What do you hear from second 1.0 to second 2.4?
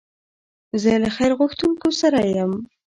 له خیر غوښتونکو سره